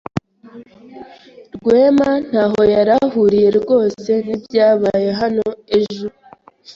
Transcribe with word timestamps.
Rwema 1.55 2.09
ntaho 2.29 2.61
yari 2.75 2.91
ahuriye 3.03 3.49
rwose 3.59 4.11
nibyabaye 4.25 5.09
hano 5.19 5.47
ejo. 5.77 6.07